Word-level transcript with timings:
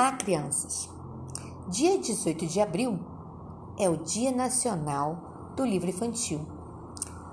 Olá, 0.00 0.12
crianças! 0.12 0.88
Dia 1.68 1.98
18 1.98 2.46
de 2.46 2.58
abril 2.58 2.98
é 3.78 3.86
o 3.90 3.98
Dia 3.98 4.32
Nacional 4.32 5.52
do 5.54 5.62
Livro 5.62 5.90
Infantil. 5.90 6.40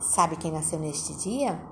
Sabe 0.01 0.35
quem 0.35 0.51
nasceu 0.51 0.77
neste 0.77 1.13
dia? 1.13 1.63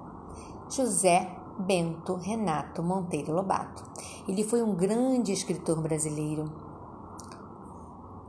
José 0.69 1.29
Bento 1.59 2.15
Renato 2.15 2.81
Monteiro 2.81 3.33
Lobato. 3.33 3.83
Ele 4.25 4.45
foi 4.45 4.63
um 4.63 4.73
grande 4.73 5.33
escritor 5.33 5.81
brasileiro 5.81 6.49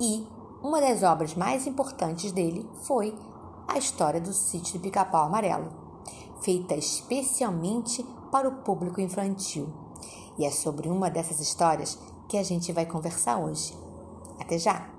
e 0.00 0.26
uma 0.60 0.80
das 0.80 1.04
obras 1.04 1.36
mais 1.36 1.68
importantes 1.68 2.32
dele 2.32 2.68
foi 2.82 3.16
a 3.68 3.78
história 3.78 4.20
do 4.20 4.32
sítio 4.32 4.76
do 4.76 4.82
Pica-Pau 4.82 5.26
Amarelo, 5.26 5.68
feita 6.40 6.74
especialmente 6.74 8.04
para 8.32 8.48
o 8.48 8.56
público 8.64 9.00
infantil. 9.00 9.68
E 10.36 10.44
é 10.44 10.50
sobre 10.50 10.88
uma 10.88 11.08
dessas 11.08 11.38
histórias 11.38 11.96
que 12.28 12.36
a 12.36 12.42
gente 12.42 12.72
vai 12.72 12.86
conversar 12.86 13.38
hoje. 13.38 13.74
Até 14.38 14.58
já! 14.58 14.90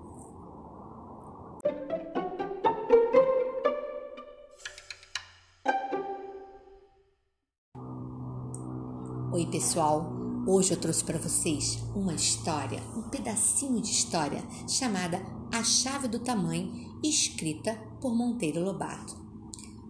Oi, 9.32 9.45
pessoal! 9.48 10.09
Hoje 10.48 10.73
eu 10.73 10.80
trouxe 10.80 11.04
para 11.04 11.20
vocês 11.20 11.84
uma 11.94 12.13
história, 12.13 12.82
um 12.95 13.04
pedacinho 13.04 13.82
de 13.82 13.91
história 13.91 14.41
chamada 14.68 15.21
A 15.54 15.62
Chave 15.63 16.07
do 16.07 16.20
Tamanho, 16.20 16.98
escrita 17.04 17.76
por 17.99 18.16
Monteiro 18.16 18.63
Lobato. 18.63 19.16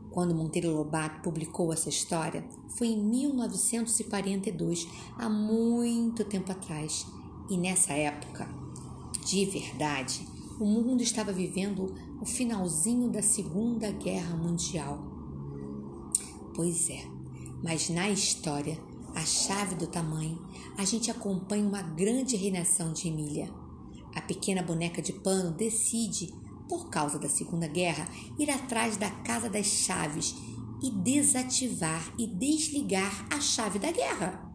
Quando 0.10 0.34
Monteiro 0.34 0.76
Lobato 0.76 1.22
publicou 1.22 1.72
essa 1.72 1.90
história, 1.90 2.44
foi 2.76 2.88
em 2.88 2.98
1942, 2.98 4.88
há 5.16 5.30
muito 5.30 6.26
tempo 6.26 6.52
atrás. 6.52 7.06
E 7.50 7.58
nessa 7.58 7.94
época, 7.94 8.48
de 9.26 9.46
verdade, 9.46 10.28
o 10.60 10.66
mundo 10.66 11.02
estava 11.02 11.32
vivendo 11.32 11.96
o 12.20 12.26
finalzinho 12.26 13.10
da 13.10 13.22
Segunda 13.22 13.90
Guerra 13.92 14.36
Mundial. 14.36 15.00
Pois 16.54 16.90
é, 16.90 17.06
mas 17.64 17.90
na 17.90 18.10
história, 18.10 18.78
a 19.16 19.22
chave 19.22 19.76
do 19.76 19.88
tamanho, 19.88 20.40
a 20.78 20.84
gente 20.84 21.10
acompanha 21.10 21.66
uma 21.66 21.82
grande 21.82 22.36
reinação 22.36 22.92
de 22.92 23.08
Emília. 23.08 23.50
A 24.14 24.22
pequena 24.22 24.62
boneca 24.62 25.02
de 25.02 25.14
pano 25.14 25.52
decide, 25.52 26.34
por 26.68 26.90
causa 26.90 27.18
da 27.18 27.30
Segunda 27.30 27.68
Guerra, 27.68 28.10
ir 28.38 28.50
atrás 28.50 28.98
da 28.98 29.10
Casa 29.10 29.50
das 29.50 29.68
Chaves 29.68 30.36
e 30.84 30.92
desativar 30.92 32.14
e 32.18 32.28
desligar 32.28 33.26
a 33.32 33.40
chave 33.40 33.80
da 33.80 33.92
guerra 33.92 34.47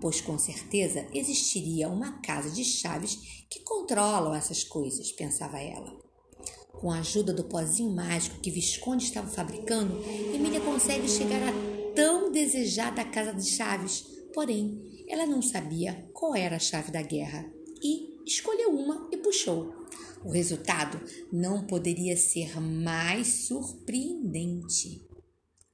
pois 0.00 0.20
com 0.20 0.38
certeza 0.38 1.06
existiria 1.12 1.88
uma 1.88 2.20
casa 2.20 2.50
de 2.50 2.64
chaves 2.64 3.44
que 3.48 3.60
controlam 3.60 4.34
essas 4.34 4.64
coisas, 4.64 5.12
pensava 5.12 5.60
ela. 5.60 5.98
Com 6.72 6.90
a 6.90 7.00
ajuda 7.00 7.32
do 7.32 7.44
pozinho 7.44 7.90
mágico 7.90 8.40
que 8.40 8.50
Visconde 8.50 9.04
estava 9.04 9.28
fabricando, 9.28 10.02
Emília 10.34 10.60
consegue 10.60 11.08
chegar 11.08 11.42
à 11.42 11.52
tão 11.94 12.32
desejada 12.32 13.04
casa 13.04 13.34
de 13.34 13.44
chaves. 13.44 14.06
Porém, 14.32 15.04
ela 15.08 15.26
não 15.26 15.42
sabia 15.42 16.08
qual 16.14 16.34
era 16.34 16.56
a 16.56 16.60
chave 16.60 16.90
da 16.90 17.02
guerra 17.02 17.52
e 17.82 18.22
escolheu 18.24 18.70
uma 18.70 19.08
e 19.12 19.16
puxou. 19.18 19.74
O 20.24 20.30
resultado 20.30 21.00
não 21.32 21.66
poderia 21.66 22.16
ser 22.16 22.60
mais 22.60 23.46
surpreendente. 23.46 25.06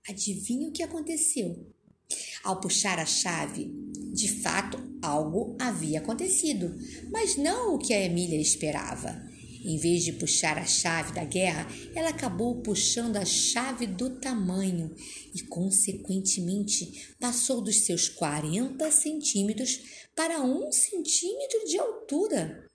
Adivinha 0.08 0.68
o 0.68 0.72
que 0.72 0.82
aconteceu? 0.82 1.72
Ao 2.44 2.60
puxar 2.60 2.98
a 2.98 3.04
chave, 3.04 3.72
de 4.16 4.40
fato, 4.40 4.78
algo 5.02 5.54
havia 5.60 5.98
acontecido, 5.98 6.74
mas 7.10 7.36
não 7.36 7.74
o 7.74 7.78
que 7.78 7.92
a 7.92 8.02
Emília 8.02 8.40
esperava. 8.40 9.22
Em 9.62 9.76
vez 9.76 10.04
de 10.04 10.14
puxar 10.14 10.56
a 10.56 10.64
chave 10.64 11.12
da 11.12 11.22
guerra, 11.22 11.68
ela 11.94 12.08
acabou 12.08 12.62
puxando 12.62 13.18
a 13.18 13.26
chave 13.26 13.86
do 13.86 14.18
tamanho 14.18 14.94
e, 15.34 15.42
consequentemente, 15.42 17.14
passou 17.20 17.60
dos 17.60 17.84
seus 17.84 18.08
40 18.08 18.90
centímetros 18.90 19.82
para 20.14 20.40
um 20.40 20.72
centímetro 20.72 21.66
de 21.66 21.76
altura. 21.76 22.66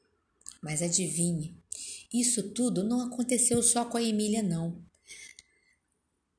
Mas 0.62 0.84
adivinhe, 0.84 1.58
isso 2.14 2.52
tudo 2.52 2.84
não 2.84 3.02
aconteceu 3.02 3.64
só 3.64 3.84
com 3.86 3.98
a 3.98 4.04
Emília, 4.04 4.44
não. 4.44 4.80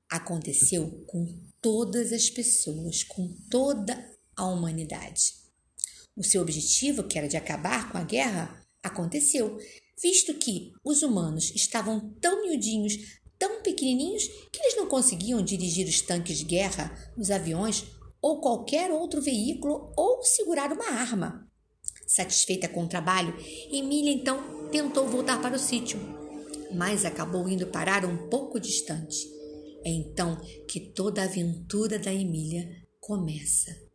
Aconteceu 0.09 1.05
com 1.09 1.27
todas 1.61 2.13
as 2.13 2.31
pessoas, 2.31 3.03
com 3.03 3.35
toda 3.51 4.12
a 4.45 4.49
humanidade. 4.49 5.35
O 6.17 6.23
seu 6.23 6.43
objetivo, 6.43 7.05
que 7.05 7.17
era 7.17 7.29
de 7.29 7.37
acabar 7.37 7.91
com 7.91 7.99
a 7.99 8.05
guerra, 8.05 8.67
aconteceu, 8.83 9.57
visto 10.01 10.35
que 10.35 10.73
os 10.85 11.03
humanos 11.03 11.53
estavam 11.55 12.13
tão 12.21 12.43
miudinhos, 12.43 12.95
tão 13.39 13.63
pequenininhos, 13.63 14.27
que 14.53 14.61
eles 14.61 14.77
não 14.77 14.87
conseguiam 14.87 15.43
dirigir 15.43 15.87
os 15.89 16.01
tanques 16.01 16.39
de 16.39 16.45
guerra, 16.45 17.13
os 17.17 17.31
aviões 17.31 17.85
ou 18.21 18.41
qualquer 18.41 18.91
outro 18.91 19.23
veículo 19.23 19.93
ou 19.97 20.23
segurar 20.23 20.73
uma 20.73 20.91
arma. 20.91 21.49
Satisfeita 22.07 22.69
com 22.69 22.85
o 22.85 22.89
trabalho, 22.89 23.35
Emília 23.71 24.13
então 24.13 24.69
tentou 24.71 25.09
voltar 25.09 25.41
para 25.41 25.57
o 25.57 25.59
sítio, 25.59 25.99
mas 26.75 27.05
acabou 27.05 27.49
indo 27.49 27.67
parar 27.69 28.05
um 28.05 28.29
pouco 28.29 28.61
distante. 28.61 29.27
É 29.85 29.91
então 29.91 30.37
que 30.69 30.79
toda 30.79 31.23
a 31.23 31.25
aventura 31.25 31.99
da 31.99 32.13
Emília 32.13 32.69
começa. 33.01 33.92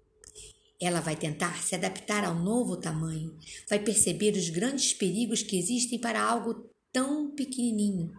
Ela 0.80 1.02
vai 1.02 1.16
tentar 1.16 1.62
se 1.64 1.76
adaptar 1.76 2.24
ao 2.24 2.36
novo 2.36 2.78
tamanho, 2.78 3.38
vai 3.70 3.80
perceber 3.80 4.36
os 4.36 4.50
grandes 4.50 4.94
perigos 4.94 5.42
que 5.42 5.58
existem 5.58 6.00
para 6.00 6.22
algo 6.22 6.70
tão 6.94 7.32
pequenininho 7.32 8.12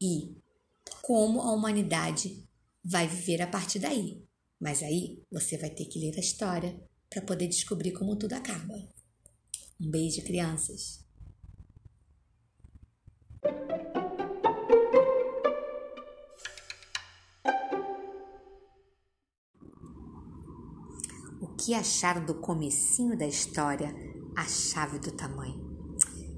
e 0.00 0.36
como 1.02 1.40
a 1.40 1.52
humanidade 1.52 2.44
vai 2.84 3.06
viver 3.06 3.42
a 3.42 3.46
partir 3.46 3.78
daí. 3.78 4.22
Mas 4.60 4.82
aí 4.82 5.22
você 5.30 5.58
vai 5.58 5.70
ter 5.70 5.84
que 5.84 5.98
ler 5.98 6.16
a 6.16 6.20
história 6.20 6.80
para 7.10 7.22
poder 7.22 7.46
descobrir 7.46 7.92
como 7.92 8.16
tudo 8.16 8.32
acaba. 8.32 8.74
Um 9.80 9.90
beijo, 9.90 10.22
crianças! 10.22 11.05
Que 21.66 21.74
acharam 21.74 22.24
do 22.24 22.32
comecinho 22.32 23.18
da 23.18 23.26
história, 23.26 23.92
a 24.36 24.44
chave 24.44 25.00
do 25.00 25.10
tamanho? 25.10 25.60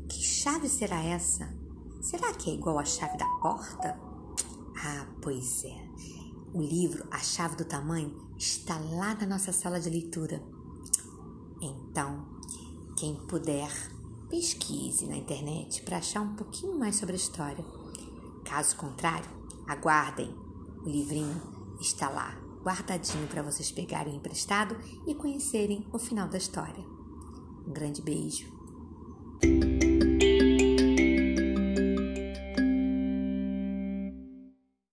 Que 0.09 0.23
chave 0.23 0.71
será 0.71 1.03
essa? 1.03 1.55
Será 2.01 2.33
que 2.33 2.51
é 2.51 2.55
igual 2.55 2.79
a 2.79 2.85
chave 2.87 3.19
da 3.19 3.27
porta? 3.43 4.01
Ah, 4.75 5.07
pois 5.21 5.65
é. 5.65 5.87
O 6.55 6.63
livro 6.63 7.07
A 7.11 7.19
Chave 7.19 7.57
do 7.57 7.67
Tamanho 7.67 8.33
está 8.39 8.79
lá 8.79 9.15
na 9.17 9.27
nossa 9.27 9.53
sala 9.53 9.79
de 9.79 9.91
leitura. 9.91 10.43
Então, 11.61 12.25
quem 12.97 13.15
puder, 13.27 13.71
pesquise 14.31 15.05
na 15.05 15.17
internet 15.17 15.83
para 15.83 15.99
achar 15.99 16.23
um 16.23 16.37
pouquinho 16.37 16.79
mais 16.79 16.97
sobre 16.97 17.13
a 17.13 17.19
história. 17.19 17.67
Caso 18.47 18.77
contrário, 18.77 19.29
aguardem. 19.67 20.35
O 20.87 20.89
livrinho 20.89 21.39
está 21.79 22.09
lá 22.09 22.48
guardadinho 22.69 23.27
para 23.29 23.43
vocês 23.43 23.73
pegarem 23.73 24.15
emprestado 24.15 24.77
e 25.07 25.15
conhecerem 25.15 25.87
o 25.91 25.99
final 25.99 26.29
da 26.29 26.37
história. 26.37 26.85
Um 27.67 27.73
grande 27.73 28.03
beijo. 28.03 28.58